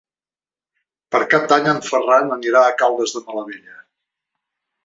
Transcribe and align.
Per 1.15 1.19
Cap 1.33 1.45
d'Any 1.51 1.69
en 1.73 1.83
Ferran 1.89 2.35
anirà 2.39 2.65
a 2.71 2.75
Caldes 2.83 3.17
de 3.19 3.23
Malavella. 3.29 3.79